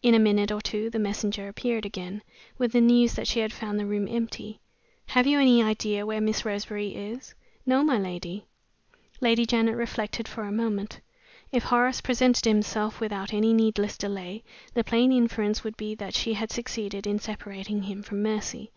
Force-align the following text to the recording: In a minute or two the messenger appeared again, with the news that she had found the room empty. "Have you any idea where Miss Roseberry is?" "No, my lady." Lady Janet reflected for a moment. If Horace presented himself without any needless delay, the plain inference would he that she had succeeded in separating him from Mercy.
In 0.00 0.14
a 0.14 0.20
minute 0.20 0.52
or 0.52 0.60
two 0.60 0.90
the 0.90 1.00
messenger 1.00 1.48
appeared 1.48 1.84
again, 1.84 2.22
with 2.56 2.70
the 2.70 2.80
news 2.80 3.14
that 3.14 3.26
she 3.26 3.40
had 3.40 3.52
found 3.52 3.80
the 3.80 3.84
room 3.84 4.06
empty. 4.08 4.60
"Have 5.06 5.26
you 5.26 5.40
any 5.40 5.60
idea 5.60 6.06
where 6.06 6.20
Miss 6.20 6.44
Roseberry 6.44 6.94
is?" 6.94 7.34
"No, 7.66 7.82
my 7.82 7.98
lady." 7.98 8.46
Lady 9.20 9.44
Janet 9.44 9.74
reflected 9.76 10.28
for 10.28 10.44
a 10.44 10.52
moment. 10.52 11.00
If 11.50 11.64
Horace 11.64 12.00
presented 12.00 12.44
himself 12.44 13.00
without 13.00 13.32
any 13.34 13.52
needless 13.52 13.98
delay, 13.98 14.44
the 14.72 14.84
plain 14.84 15.10
inference 15.10 15.64
would 15.64 15.74
he 15.76 15.96
that 15.96 16.14
she 16.14 16.34
had 16.34 16.52
succeeded 16.52 17.04
in 17.04 17.18
separating 17.18 17.82
him 17.82 18.04
from 18.04 18.22
Mercy. 18.22 18.70